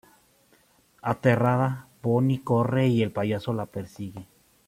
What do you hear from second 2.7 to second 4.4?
y el payaso la persigue.